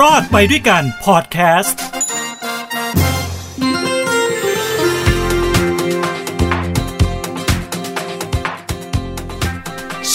[0.00, 1.82] รอดไปด้วยกันพอดแคสต์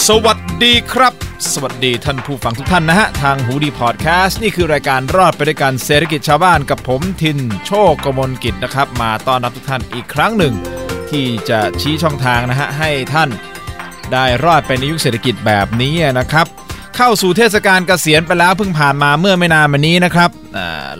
[0.06, 1.12] สวัสดีครับ
[1.52, 10.54] สวัสดีท่านผู้ฟังทุกท่านนะฮะ ทางหูดีพอดแคสต์นี่คือรายการรอดไปด้วยกันเศรษฐกิจชาวบ้านกับผมทิน โชคกมลกิจนะครับ มาต้อนรับทุกท่านอีกครั้งหนึ่ง
[11.10, 13.30] ที่จะชี้ช่องทางนะฮะ ให้ท่าน
[14.12, 16.46] ได้รอดไปในยุคเศรษฐกิจแบบนี้นะครับ
[17.00, 20.30] เข้าสู่เทศกาลเกษียณไปแล้วเพิ่งผ่านมาเมื่อไม่นานมานี้นะครับ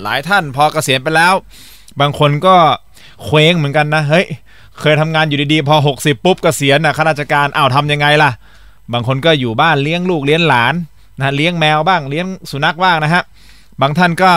[0.02, 1.34] หลายท่านพอเกษียณไปแล้ว
[2.00, 2.56] บางคนก็
[3.24, 4.26] เคว้งเหมือนกันนะเฮ้ย
[4.80, 8.30] เคยทำงานอยู่ดีๆพอ 60 ปุ๊บเกษียณนะข้าราชการอ้าวทำยังไงล่ะ
[8.92, 10.74] บางคนก็อยู่บ้านเลี้ยงลูกเลี้ยงหลาน
[11.18, 13.23] นะเลี้ยงแมวบ้างเลี้ยงสุนัขบ้างนะฮะ
[13.80, 14.32] บางท่านก็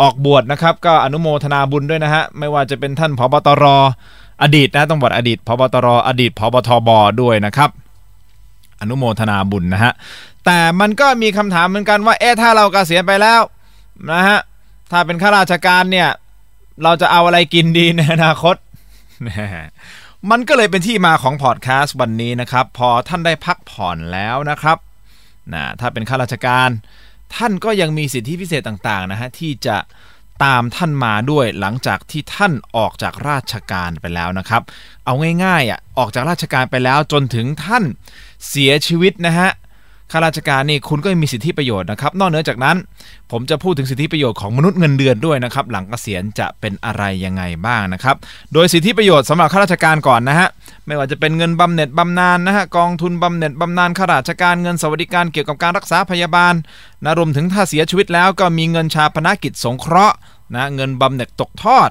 [0.00, 3.64] ออกบวชนะครับก็อนุโมทนาบุญด้วยนะฮะไม่ว่าจะเป็นท่านผบตร
[4.42, 6.88] อดีตนะต้องบอกอดีตพบตรอดีตพบทบ
[7.20, 7.70] ด้วยนะครับ
[8.80, 9.92] อนุโมทนาบุญนะฮะ
[10.46, 13.40] แต่มันก็มีคำถามเหมือนกันว่า เอ๊ะถ้าเรากเกษียณไปแล้ว
[14.10, 14.40] นะฮะ
[14.90, 16.08] ถ้าเป็นข้าราชการเนี่ย
[16.82, 18.56] เราจะเอาอะไรกินดีในอนาคต
[20.30, 24.78] มันก็เลยเป็นที่มาของพอดแคสต์วันนี้นะครับ พอท่านได้พักผ่อนแล้วนะครับ
[25.54, 26.68] นะถ้าเป็นข้าราชการ
[27.36, 29.76] ท่านก็ยังมีสิทธิพิเศษต่างๆนะฮะที่จะ
[30.44, 34.62] ตามท่านมาด้วยหลังจากที่ท่านออกจากราชการไปแล้วนะครับ
[35.04, 37.84] เอาง่ายๆอะออกจากราชการไปแล้วจนถึงท่าน
[38.48, 39.48] เสียชีวิตนะฮะ
[40.12, 42.76] ข้าราชการนี่คุณก็มีสิทธิประโยชน์นะครับ นอกเหนือจากนั้น
[43.32, 48.16] ผมจะพูดถึงสิทธิประโยชน์ของมนุษย์เงินเดือนด้วยนะครับ หลังเกษียณจะเป็นอะไรยังไงบ้างนะครับ
[48.52, 50.48] โดยสิทธิประโยชน์สำหรับข้าราชการก่อนนะฮะ
[50.86, 56.54] ไม่ว่าจะเป็นเงินบำเหน็จบำนาญนะฮะ กองทุนบำเหน็จบำนาญข้าราชการ เงินสวัสดิการเกี่ยวกับการรักษาพยาบาล
[57.04, 60.16] นะรวมถึงถ้าเสียชีวิตแล้วก็มีเงินชาพนกิจสงเคราะห์
[60.54, 61.90] นะ เงินบำเหน็จตกทอด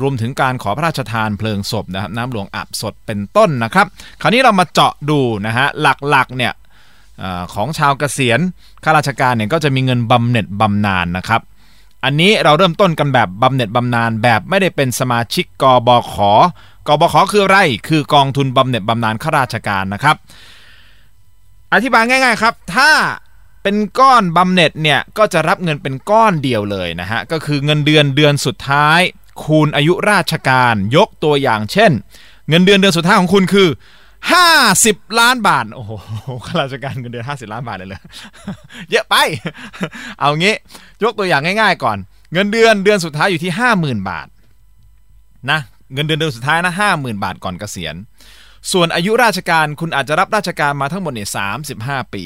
[0.00, 3.86] รวมถึงการขอพระราชทานเพลิงศพนะครับน้ำหลวงอาบสดเป็นต้นนะครับ
[4.20, 6.52] คราวนี้เรามาเจาะดูนะฮะหลักๆเนี่ย
[7.54, 8.40] ของชาวเกษียณ
[8.84, 11.40] ข้าราชการเนี่ยก็จะมีเงินบำเหน็จบำนาญนนะครับ
[12.04, 16.14] อันนี้เราเริ่มต้นกันแบบบำเหน็จบำนาญแบบไม่ได้เป็นสมาชิกกบข
[16.86, 20.16] กบขคืออะไรคือกองทุนบำเหน็จบำนาญข้าราชการนะครับ
[21.72, 22.90] อธิบายง่าย ๆครับ ถ้า
[23.62, 29.00] เป็นก้อนบำเหน็จเนี่ยก็จะรับเงินเป็นก้อนเดียวเลยนะฮะก็คือเงินเดือนเดือนสุดท้าย
[29.42, 31.92] คูณอายุราชการ ยกตัวอย่างเช่น
[32.48, 33.68] เงินเดือนเดือนสุดท้ายของคุณคือ
[34.32, 34.48] ห้า
[34.84, 35.92] สิบล้านบาท โอ้โห
[36.46, 38.02] ข้าราชการเงินเดือนห้าสิบล้านบาทเลยเลย
[38.90, 39.14] เยอะไป
[40.18, 40.54] เอางี้
[41.02, 41.98] ยกตัวอย่างง่าย ๆ ก่อน
[42.32, 44.28] เงินเดือนเดือนสุดท้ายอยู่ที่ห้าหมื่นบาท
[45.50, 45.60] นะ
[45.94, 47.94] เงินเดือนเดือนสุดท้ายนะห้าหมื่นบาทก่อนเกษียณ
[48.72, 52.24] ส่วนอายุราชการคุณอาจจะรับราชการมาทั้งหมดเนี่ยสามสิบห้าปี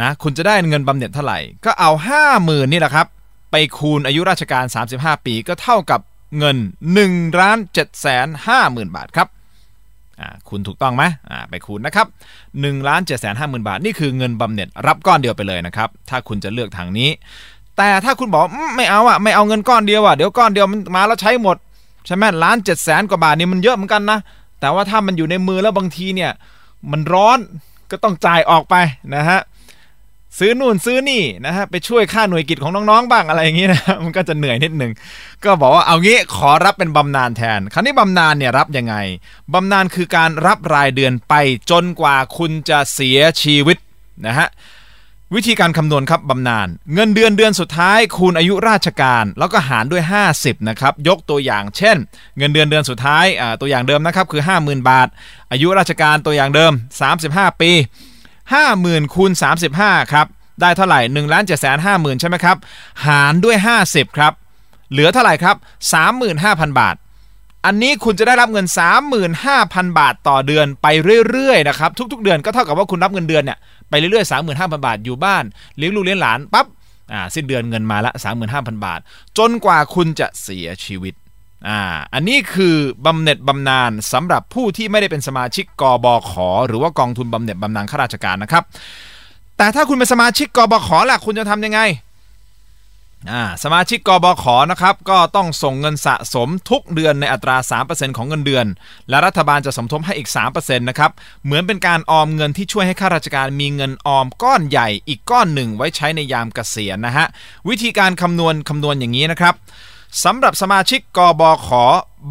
[0.00, 3.06] นะคุณจะได้เงินบำเหน็จเท่าไหร่ ก็เอาห้าหมื่นนี่แหละครับ
[3.50, 4.64] ไปคูณอายุราชการ
[4.96, 6.00] 35 ปีก็เท่ากับ
[6.38, 6.56] เงิน
[6.98, 9.28] 1ล้าน7แสน5หมื่นบาทครับ
[10.48, 11.04] คุณถูกต้องไหม
[11.50, 12.06] ไปคูณนะครับ
[12.46, 17.10] 1ล้าน7 5 0 0 0 0บาท นี่คือเงินบำเหน็จรับก้อนเดียวไปเลยนะครับ ถ้าคุณจะเลือกทางนี้
[17.76, 18.44] แต่ถ้าคุณบอก
[18.76, 21.56] ไม่เอาอะไม่เอาเงินก้อนเดียวอะเดี๋ยวก้อนเดียวมันมาแล้วใช้หมด
[22.06, 24.18] ใช่ไหมล้านเจ็ดแสนกว่าบาทนี่มันเยอะเหมือนกันนะ
[24.60, 26.32] แต่ว่าถ้ามันอยู่ในมือแล้วบางทีเนี่ย
[26.90, 27.38] มันร้อน
[27.90, 28.74] ก็ต้องจ่ายออกไป
[29.14, 29.40] นะฮะ
[30.38, 34.92] ซื้อนู่นซื้อนี่นะฮะไปช่วยค่าหน่วยกิจของน้องๆบ้างอะไรอย่างนี้นะมันก็จะเหนื่อยนิดหนึ่ง
[35.44, 38.94] ก็บอกว่าเอางี้ขอรับเป็นบำนาญแทน คราวนี้บำนาญเนี่ยรับยังไง
[39.54, 41.34] บำนาญคือการรับรายเดือนไป
[41.70, 43.76] จนกว่าคุณจะเสียชีวิต
[44.26, 44.48] นะฮะ
[45.34, 50.02] วิธีการคำนวณครับบำนาญเงินเดือนเดือนสุดท้ายคูณอายุราชการ แล้วก็หารด้วย
[50.34, 51.96] 50นะครับยกตัวอย่างเช่น
[52.38, 53.24] เงินเดือนเดือนสุดท้าย
[53.60, 55.08] ตัวอย่างเดิมนะครับคือ 50,000 บาท
[55.52, 56.72] อายุราชการตัวอย่างเดิม
[57.16, 57.70] 35 ปี
[58.52, 59.30] 50,000คูณ
[59.72, 60.26] 35ครับ
[60.60, 62.56] ได้เท่าไหร่1ล้าน7 5 0 0 0 0 ใช่ไหมครับ
[63.06, 63.56] หารด้วย
[63.86, 64.32] 50 ครับ
[64.90, 65.56] เหลือเท่าไหร่ครับ
[66.18, 66.96] 35,000 บาท
[67.64, 68.66] อันนี้คุณจะได้รับเงิน
[69.32, 70.86] 35,000 บาทต่อเดือนไป
[71.28, 73.58] เรื่อยๆนะครับ ทุก ๆ เดือนก็เท่ากับว่าคุณรับเงินเดือนเนี่ย
[73.90, 75.44] ไปเรื่อยๆ 35,000 บาทอยู่บ้าน
[75.76, 76.66] เลี้ยงลูกเลี้ยงหลานปั๊บ
[77.12, 78.12] อ่าสิ้นเดือนเงินมาละ
[78.48, 79.00] 35,000 บาท
[79.38, 81.14] จนกว่าคุณจะเสียชีวิต
[81.68, 81.80] อ่า
[82.14, 82.76] อันนี้คือ
[83.06, 86.32] บำเหน็จบำนาญสำหรับผู้ที่ไม่ได้เป็นสมาชิกกบข
[86.66, 88.64] หรือว่ากองทุนบำเหน็จบำนาญข้าราชการนะครับ
[89.56, 91.80] แต่ถ้าคุณเป็นสมาชิกกบขล่ะคุณจะทำยังไง
[93.30, 97.56] อ่าสมาชิกกบขนะครับก็ต้องส่งเงินสะสมทุกเดือนในอัตรา
[97.86, 98.66] 3%ของเงินเดือน
[99.08, 101.10] และรัฐบาลจะสมทบให้อีก 3%นะครับ
[101.44, 107.26] เหมือนเป็นการออมเงินที่ช่วยให้ข้าราชการมีเงินออมก้อนใหญ่อีกก้อนหนึ่งไว้ใช้ในยามเกษียณนะฮะ
[107.68, 109.54] วิธีการคำนวณคำนวณอย่างนี้นะครับ
[110.22, 111.68] สำหรับสมาชิกกบข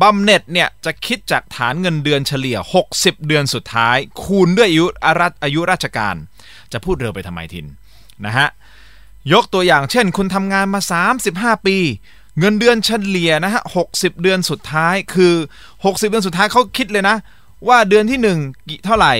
[0.01, 2.57] บำเหน็จเนี่ยจะคิดจากฐานเงินเดือนเฉลี่ย
[2.91, 4.85] 60 เดือนสุดท้าย คูณด้วยอายุ
[5.43, 6.15] อายุราชการ
[6.71, 7.65] จะพูดเร็วไปทำไมทิน
[8.25, 8.47] นะฮะ
[9.33, 10.81] ยกตัวอย่างเช่น คุณทำงานมา
[11.57, 11.77] 35 ปี
[12.39, 15.33] เงินเดือนเฉลี่ยนะฮะ 60 เดือนสุดท้ายคือ
[15.71, 17.15] 60 เดือนสุดท้ายเขาคิดเลยนะ
[17.67, 19.13] ว่าเดือนที่1กี่เท่าไหร่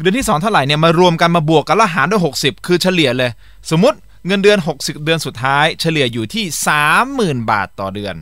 [0.00, 3.30] เดือนที่ 2 เท่าไหร่เนี่ยมารวมกันมาบวกกันแล้วหารด้วย 60 คือเฉลี่ยเลย
[3.70, 3.98] สมมติ
[4.28, 6.44] เงินเดือน 60 เดือนสุดท้าย เฉลี่ยอยู่ที่
[6.96, 8.14] 30,000 บาทต่อเดือน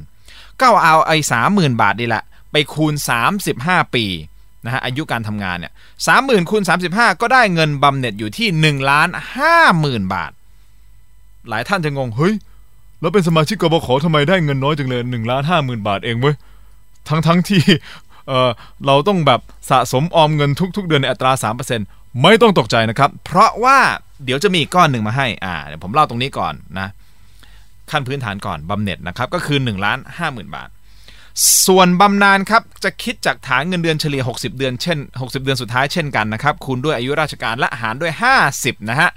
[0.60, 1.16] ก็เอาไอ้
[1.50, 2.22] 30,000บาทนี่แหละ
[2.52, 2.94] ไปคูณ
[3.44, 4.04] 35 ปี
[4.64, 5.72] นะฮะอายุการทำงานเนี่ย
[6.06, 6.62] สามหมื่นคูณ
[6.92, 8.48] 35 ก็ได้เงินบำเหน็จอยู่ที่
[8.80, 10.32] 1ล้านห้าหมื่นบาท
[11.48, 12.34] หลายท่านจะงง เฮ้ย
[13.00, 16.34] แล้วเป็นสมาชิกกบขทำไมได้เงินน้อยจังเลย1ล้านห้าหมื่นบาทเองเว้ย
[17.08, 17.62] ทั้งทั้งที่
[18.28, 18.50] เออ
[18.86, 21.32] เราต้องแบบสะสมออมเงินทุก ๆ เดือนในอัตรา
[21.78, 23.78] 3%ไม่ต้องตกใจนะครับ เพราะว่า
[24.24, 26.88] เดี๋ยวจะมีก้อนหนึ่งมาให้อ่าเดี๋ยวผมเล่าตรงนี้ก่อนนะ
[27.90, 30.68] ขั้นพื้นฐานก่อนบำเหน็จนะครับก็คือ1ล้านห้าหมื่นบาท
[31.66, 38.12] ส่วนบำนาญครับจะคิดจากฐานเงินเดือนเฉลี่ย 60 เดือนเช่น 60 เดือนสุดท้ายเช่นกันนะครับคูณด้วยอายุราชการและหารด้วย
[38.50, 39.10] 50 นะฮะ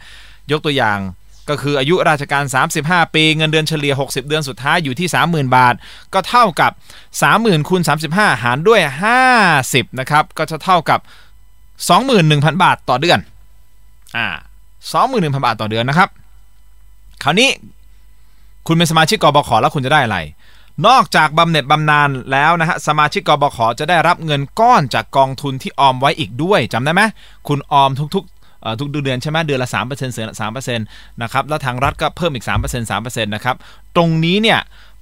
[0.52, 1.00] ยกตัวอย่าง
[1.50, 2.44] ก็คืออายุราชการ
[2.80, 5.76] 35 ปี เงินเดือนเฉลี่ย 60 เดือนสุดท้ายอยู่ที่ 30,000 บาท
[6.14, 6.72] ก็เท่ากับ
[7.20, 7.82] 30,000คูณ
[8.12, 8.82] 35 หารด้วย
[9.40, 11.00] 50 นะครับ ก็จะเท่ากับ
[11.82, 13.20] 21,000 บาทต่อเดือน
[14.18, 14.28] อ่า
[14.88, 16.10] 21,000 บาทต่อเดือนนะครับ
[17.24, 17.50] คราวนี้
[18.68, 20.18] คุณเป็นสมาชิกกบขแล้วคุณจะได้อะไร
[20.88, 27.02] นอกจากบำเหน็จบำนาญแล้วนะฮะสมาชิกกบขจะได้รับเงินก้อนจากกองทุนที่ออมไว้อีกด้วยจำได้ไหม
[27.48, 30.86] คุณออมทุกๆทุกเดือนใช่ไหมเดือนละ3%เสือสามเปอร์เซ็นต์
[31.22, 33.56] นะครับแล้วทางรัฐก็เพิ่มอีก 3% 3%นะครับ
[33.96, 34.60] ตรงนี้เนี่ย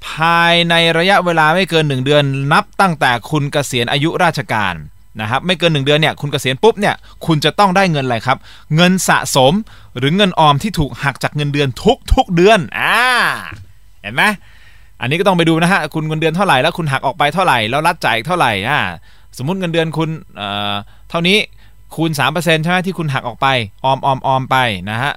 [0.07, 4.74] ภายในระยะเวลาไม่เกิน 1 เดือนนับตั้งแต่คุณเกษียณอายุราชการ
[5.21, 8.37] นะครับไม่เกิน 1 เดือนเนี่ยคุณเกษียณปุ๊บเนี่ยคุณจะต้องได้เงินอะไรครับ
[8.75, 9.53] เงินสะสม
[9.97, 12.99] หรือเงินออมที่ถูกหักจากเงินเดือนทุกทุกเดือนอ่า
[14.01, 14.23] เห็นไหม
[15.01, 18.79] อันนี้ก็ต้องไปดูนะฮะคุณเงินเดือนเท่าไหร่แล้วคุณหักออกไปเท่าไหร่แล้วรัฐจ่ายเท่าไหร่อ่า
[19.37, 20.73] สมมุติเงินเดือนคุณเอ่อ
[21.09, 21.37] เท่านี้
[21.95, 23.47] คูณ3%ใช่ไหมที่คุณหักออกไป
[23.85, 24.57] ออมออมออมไป
[24.91, 25.13] นะฮะ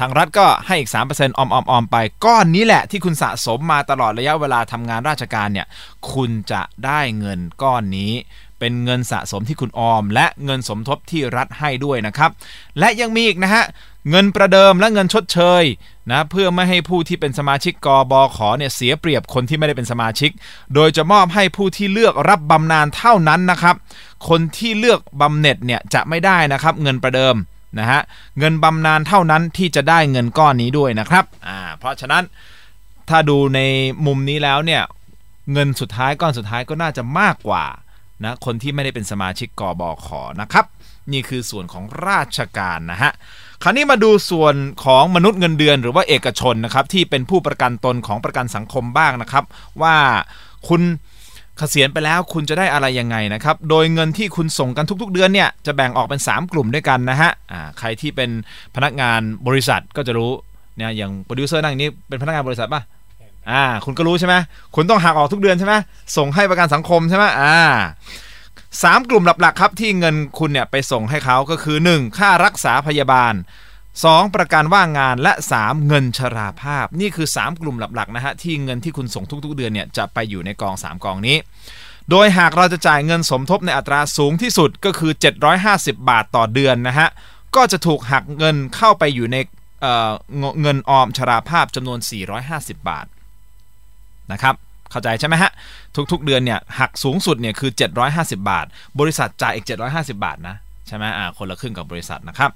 [0.00, 5.66] ทางรัฐก็ให้อีก 3%ออมออมออมไป ก้อนนี้แหละที่คุณสะสมมาตลอดระยะเวลาทำงานราชการเนี่ย
[6.12, 8.12] คุณจะได้เงินก้อนนี้
[8.58, 12.30] เป็นเงินสะสมที่คุณออม และเงินสมทบที่รัฐให้ด้วยนะครับ
[12.78, 13.64] และยังมีอีกนะฮะ
[14.10, 15.62] เงินประเดิมและเงินชดเชย
[16.10, 20.30] นะเพื่อไม่ให้ผู้ที่เป็นสมาชิกกบขเนี่ยเสียเปรียบคนที่ไม่ได้เป็นสมาชิก
[20.74, 23.76] โดยจะมอบให้ผู้ที่เลือกรับบำนาญเท่านั้นนะครับ
[24.28, 27.36] คนที่เลือกบำเหน็จเนี่ยจะไม่ได้นะครับ เงินประเดิม
[27.78, 28.00] นะฮะ
[28.38, 32.24] เงินบำนาญเท่านั้นที่จะได้เงินก้อนนี้ด้วยนะครับอ่าเพราะฉะนั้น
[33.08, 33.60] ถ้าดูใน
[34.06, 34.82] มุมนี้แล้วเนี่ย
[35.52, 37.64] เงินสุดท้ายก้อนสุดท้ายก็น่าจะมากกว่า
[38.24, 40.08] นะคนที่ไม่ได้เป็นสมาชิกกบข
[40.40, 40.66] นะครับ
[41.12, 43.12] นี่คือส่วนของราชการนะฮะ
[43.62, 44.54] คราวนี้มาดูส่วน
[44.84, 49.44] ของมนุษย์เงินเดือน หรือว่าเอกชนนะครับที่เป็นผู้ประกันตนของประกันสังคมบ้างนะครับ
[49.82, 49.96] ว่า
[50.68, 50.82] คุณ
[51.58, 57.30] เกษียณไปแล้วคุณจะได้อะไรยังไงนะครับ โดยเงินที่คุณส่งกันทุก ๆ เดือนเนี่ยจะแบ่งออกเป็น 3 กลุ่มด้วยกันนะฮะ
[57.78, 58.30] ใครที่เป็น
[58.74, 60.30] พนักงานบริษัทก็จะรู้
[60.76, 62.82] เนี่ยอย่างโปรดิวเซอร์นั่งนี้เป็นพนักงานบริษัทป่ะ
[63.50, 64.34] อ่า คุณก็รู้ใช่ไหม
[64.74, 65.74] คุณต้องหักออกทุกเดือนใช่ไหม
[66.16, 67.56] ส่งให้ประกันสังคมใช่ไหมอ่า
[68.82, 72.18] สามกลุ่มหลักๆครับที่เงินคุณเนี่ยไปส่งให้เขาก็คือ 1.
[72.18, 73.34] ค่ารักษาพยาบาล
[73.84, 74.34] 2.
[74.34, 75.86] ประกันว่างงานและ 3.
[75.86, 81.36] เงินชราภาพ นี่คือ 3 กลุ่มหลักๆนะฮะที่เงินที่คุณส่งทุกๆ เดือนเนี่ยจะไปอยู่ในกอง 3 กองนี้
[82.10, 85.12] โดยหากเราจะจ่ายเงินสมทบในอัตราสูงที่สุดก็คือ
[85.60, 87.08] 750 บาทต่อเดือนนะฮะ
[87.56, 89.36] ก็จะถูกหักเงินเข้าไปอยู่ใน
[89.80, 91.98] เเงินออมชราภาพจำนวน
[92.44, 93.06] 450 บาท
[94.32, 94.54] นะครับ
[94.90, 95.50] เข้าใจใช่ไหมฮะ
[96.12, 97.70] ทุกๆเดือนเนี่ยหักสูงสุดเนี่ยคือ
[98.06, 98.66] 750 บาท
[98.98, 100.56] บริษัทจ่ายอีก 750 บาทนะ
[100.86, 102.50] ใช่ไหมอ่าคนละครึ่งกับบริษัทนะครับ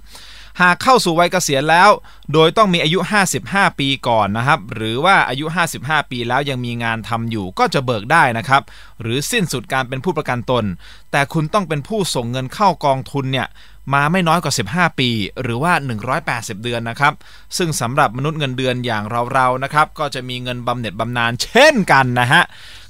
[0.61, 1.91] หากเข้าสู่วัยเกษียณแล้ว
[2.33, 2.99] โดยต้องมีอายุ
[3.39, 5.47] 55 ปีก่อนนะครับ หรือว่าอายุ
[5.79, 8.63] 55 ปีแล้วยังมีงานทำอยู่ก็จะเบิกได้นะครับ
[9.03, 10.65] หรือสิ้นสุดการเป็นผู้ประกันตน
[11.13, 13.49] แต่คุณต้องเป็นผู้ส่งเงินเข้ากองทุนเนี่ย
[13.93, 15.11] มาไม่น้อยกว่า 15 ปี
[15.43, 15.73] หรือว่า
[16.19, 17.15] 180 เดือนนะครับ
[17.57, 22.43] ซึ่งสำหรับมนุษย์เงินเดือนอย่างเราๆนะครับ ก็จะมีเงินบำเหน็จบำนาญเช่นกันนะฮะ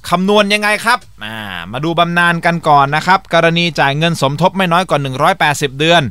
[0.09, 1.37] คำนวณยังไงครับา
[1.73, 5.01] มาดูบำนาญกันก่อนนะครับ กรณีจ่ายเงินสมทบไม่น้อยกว่า
[5.41, 6.03] 180 เดือน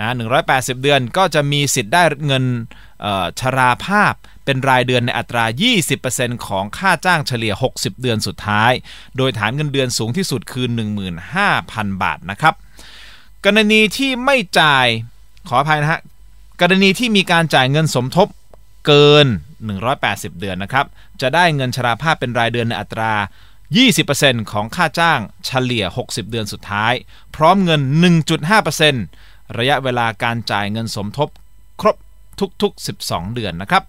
[0.00, 0.12] นะ
[0.46, 2.44] 180 เดือนก็จะมีสิทธิ์ได้เงิน
[3.40, 4.14] ชราภาพ
[4.44, 5.44] เป็นรายเดือนในอัตรา
[5.96, 8.72] 20%ของค่าจ้างเฉลี่ย 60 เดือนสุดท้าย
[9.16, 10.66] โดยฐานเงินเดือนสูงที่สุดคือ
[11.34, 12.54] 15,000 บาทนะครับ
[13.44, 14.86] กรณีที่ไม่จ่าย
[15.48, 16.00] ขออภัยนะฮะ
[16.60, 18.28] กรณีที่มีการจ่ายเงินสมทบ
[18.86, 19.26] เกิน
[19.82, 20.86] 180 เดือนนะครับ
[21.20, 23.12] จะได้เงินชราภาพเป็นรายเดือนในอัตรา
[23.82, 26.92] 20%ของค่าจ้างเฉลี่ย 60 เดือนสุดท้าย
[27.36, 27.80] พร้อมเงิน
[28.68, 31.28] 1.5%ระยะเวลาการจ่ายเงินสมทบ
[31.80, 31.96] ครบ
[32.62, 33.82] ทุกๆ 12 เดือนนะครับ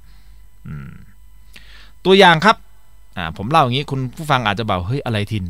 [2.05, 2.57] ตัวอย่างครับ
[3.37, 5.45] ผมเล่าอย่างนี้คุณผู้ฟังอาจจะบอกเฮ้ยอะไรทิน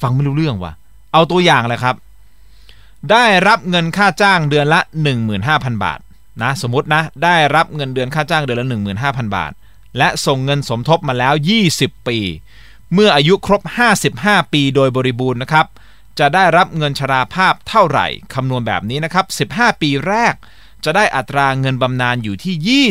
[0.00, 0.72] ฟังไม่รู้เรื่องวะ
[1.12, 1.96] เอาตัวอย่างเลยครับ
[3.12, 4.80] ได้รับเงินค่าจ้างเดือนละ
[5.32, 6.00] 15,000 บาท
[6.42, 8.66] นะสมมตินะได้รับเงินเดือนค่าจ้างเดือนละ
[9.00, 9.52] 15,000 บาท
[9.98, 11.34] และส่งเงินสมทบมาแล้ว
[11.70, 12.18] 20 ปี
[12.94, 13.62] เมื่ออายุครบ
[14.06, 15.66] 55 ปีโดยบริบูรณ์นะครับ
[16.18, 20.34] จะได้รับเงินชราภาพเท่าไหร่คำนวณแบบนี้นะครับ 15 ปีแรก
[20.84, 22.82] จะได้อัตราเงินบำนาญอยู่ที่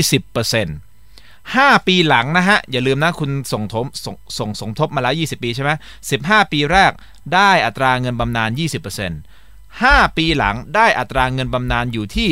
[0.71, 0.77] 20%
[1.15, 5.71] 5 ปีหลังนะฮะ อย่าลืมนะคุณส่งทบส่งส่งสงทบมาแล้ว 20 ปีใช่ไหม
[6.11, 6.91] 15 ปีแรก
[7.33, 9.46] ได้อัตราเงินบำนาญ 20%
[9.85, 12.29] 5 ปีหลังได้อัตราเงินบำนาญอยู่ที่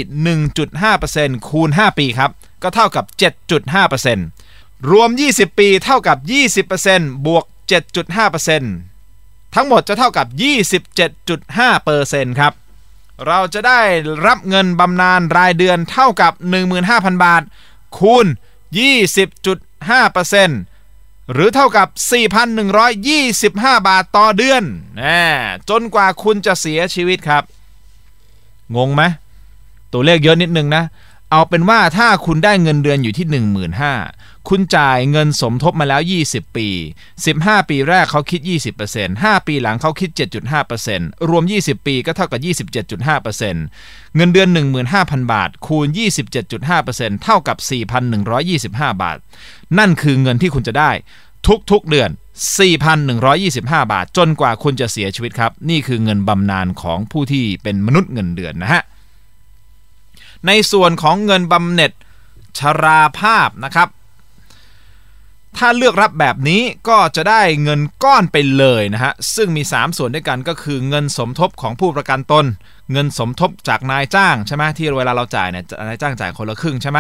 [0.74, 2.32] 1.5%คูณ 5 ปีครับ
[2.64, 3.06] ก็เท่ากับ
[4.18, 6.18] 7.5%รวม 20 ปีเท่ากับ
[6.68, 7.46] 20%บวก
[8.50, 10.28] 7.5%ทั้งหมดจะเท่ากับ
[11.34, 12.54] 27.5%ครับ
[13.28, 13.82] เราจะได้
[14.26, 16.34] รับเงินบำนาญรายเดือนเท่ากับ
[16.80, 17.44] 15,000 บาท
[17.98, 18.26] คูณ
[18.96, 20.75] 20.5%
[21.32, 21.88] หรือเท่ากับ
[22.68, 24.64] 4,125 บาทต่อเดือน
[25.02, 25.20] นะ
[25.70, 27.44] จนกว่าคุณจะเสียชีวิตครับ
[28.76, 29.04] งงไหม
[29.94, 30.84] ตัวเลขเยอะนิดนึงนะ
[31.32, 33.26] เอาเป็นว่าถ้าคุณได้เงินเดือนอยู่ที่
[33.74, 36.68] 15,000 คุณจ่ายเงินสมทบมาแล้ว 20 ปี
[37.16, 38.42] 15 ปีแรกเขาคิด
[38.86, 40.10] 20% 5 ปีหลังเขาคิด
[40.70, 42.40] 7.5%รวม 20 ปีก็เท่ากับ
[43.04, 44.50] 27.5%เงินเดือน
[44.90, 45.88] 15,000 บาท คูณ
[46.56, 47.58] 27.5%เท่ากับ
[48.26, 48.70] 4,125
[49.04, 49.18] บาท
[49.78, 50.92] นั่นคือเงินที่คุณจะได้
[51.72, 52.10] ทุกๆเดือน
[52.96, 58.84] 4,125 บาท จนกว่าคุณจะเสียชีวิตครับ นี่คือเงินบำนาญของผู้ที่เป็นมนุษย์เงินเดือนนะฮะ
[60.48, 61.92] ในส่วนของเงินบำเหน็จ
[62.60, 63.88] ชราภาพนะครับ
[65.58, 72.46] ถ้าเลือกรับแบบนี้ก็จะได้เงินก้อนไปเลยนะฮะ ซึ่งมี 3 ส่วนด้วยกันก็คือเงินสมทบของผู้ประกันตน
[72.92, 77.00] เงินสมทบจากนายจ้างใช่ไหมที่เวลาเราจ่ายเนี่ยนายจ้างจ่ายคนละครึ่งใช่ไหม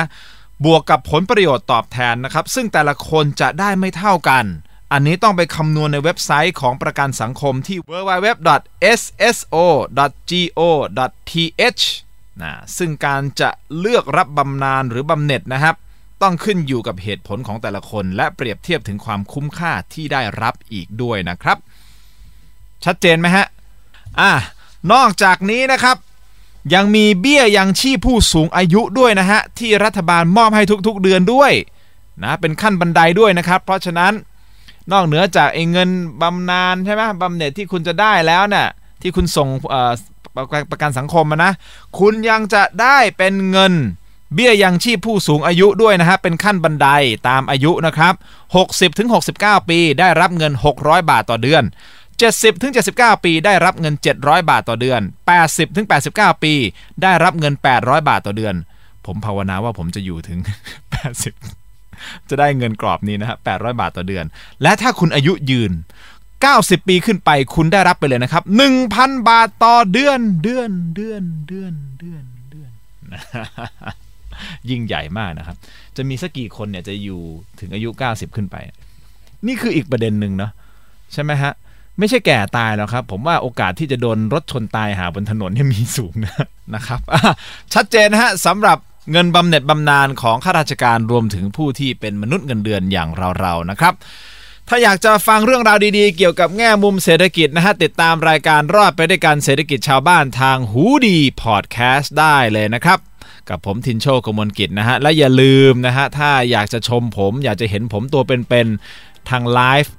[0.65, 4.45] บวกกับผลประโยชน์ตอบแทนนะครับ ซึ่งแต่ละคนจะได้ไม่เท่ากัน
[4.91, 8.63] อันนี้ต้องไปคำนวณในเว็บไซต์ของประกันสังคมที่ www.sso.go.th
[12.41, 15.75] นะซึ่งการจะเลือกรับบำนาญหรือบำเหน็จนะครับ
[16.21, 21.57] ต้องขึ้นอยู่กับเหตุผลของแต่ละคน และเปรียบเทียบถึงความคุ้มค่าที่ได้รับอีกด้วยนะครับ
[22.85, 23.45] ชัดเจนไหมฮะ
[24.19, 24.31] อะ
[24.93, 25.97] นอกจากนี้นะครับ
[26.73, 31.51] ยังมีเบี้ยยังชีพผู้สูงอายุด้วยนะฮะ ที่รัฐบาลมอบให้ทุกๆเดือนด้วย
[32.23, 34.13] นะเป็นขั้นบันไดด้วยนะครับ เพราะฉะนั้น
[34.91, 35.89] นอกเหนือจากเเงิน
[36.21, 38.67] บำนาญใช่ไหมบำเหน็จที่คุณจะได้แล้วเนะ่ย
[39.01, 39.47] ที่คุณส่ง
[40.71, 41.51] ประกันสังคมนะ
[41.99, 43.73] คุณยังจะได้เป็นเงิน
[44.35, 46.87] เบี้ยยังชีพผู้สูงอายุด้วยนะฮะเป็นขั้นบันได
[47.27, 48.13] ตามอายุนะครับ
[48.55, 51.63] 60ถึง69 ปีได้รับเงิน 600 บาทต่อเดือน
[52.13, 55.01] 70ถึง79 ปีได้รับเงิน 700 บาทต่อเดือน
[55.37, 56.53] 80ถึง89 ปี
[57.03, 58.55] ได้รับเงิน 800 บาทต่อเดือน
[59.05, 60.39] ผมภาวนาว่าผมจะอยู่ถึง
[61.53, 64.25] 80 จะได้เงินกรอบนี้นะฮะ800 บาทต่อเดือน
[64.61, 65.71] และถ้าคุณอายุยืน
[66.29, 68.43] 90 ปีขึ้นไปคุณได้รับไปเลยนะครับ
[68.85, 72.71] 1,000 บาทต่อเดือนเดือนเดือนเดือนเดือนเดือน
[74.69, 75.57] ยิ่งใหญ่มากนะครับ
[75.97, 77.21] จะมีสักกี่คนเนี่ยจะอยู่
[77.59, 78.55] ถึงอายุ 90 ขึ้นไป
[79.47, 80.51] นี่คืออีกประเด็นหนึ่งเนาะ
[81.13, 81.53] ใช่ไหมฮะ
[81.99, 86.13] ไม่ใช่แก่ตายแล้วครับ ผมว่าโอกาสที่จะโดนรถชนตายหาบนถนนเนี่ยมีสูง
[86.75, 86.99] นะครับ
[87.73, 88.77] ชัดเจนฮะสำหรับ
[89.11, 93.93] เงินบำเหน็จบำนาญของข้าราชการรวมถึงผู้ที่เป็นมนุษย์เงินเดือนอย่างเราๆนะครับ
[94.69, 102.99] ถ้าอยากจะฟังเรื่องราวดีๆ เกี่ยวกับแง่มุมเศรษฐกิจนะฮะ ติดตามรายการรอดไปด้วยการเศรษฐกิจชาวบ้านทางหูดีพอดแคสต์ได้เลยนะครับ
[103.49, 109.93] กับผมทินโชกมลกิจนะฮะ และอย่าลืมนะฮะ ถ้าอยากจะชมผม อยากจะเห็นผมตัวเป็นๆทางไลฟ์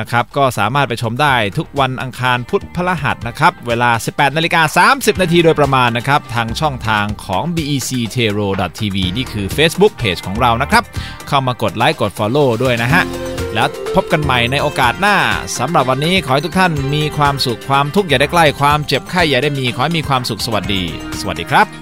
[0.00, 7.72] นะครับ ก็สามารถไปชมได้ทุกวันอังคารพุธพฤหัสนะครับ เวลา 18นาฬิกา30 นาทีโดยประมาณนะครับ ทางช่องทางของ bec
[8.14, 10.84] t e r o tv นี่คือ Facebook Page ของเรานะครับ
[11.28, 13.02] เข้ามากดไลค์กด Follow ด้วยนะฮะ
[13.54, 15.16] แล้วพบกันใหม่ในโอกาสหน้า
[15.58, 20.82] สำหรับวันนี้ขอให้ทุกท่านมีความสุขความทุกข์อย่าได้ใกล้ ความเจ็บไข้อย่าได้มีขอให้มีความสุขสวัสดี
[21.20, 21.81] สวัสดีครับ